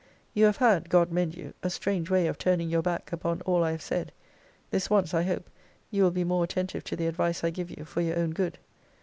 [0.33, 3.63] You have had [God mend you!] a strange way of turning your back upon all
[3.63, 4.11] I have said:
[4.71, 5.47] this once, I hope,
[5.91, 8.57] you will be more attentive to the advice I give you for your own good.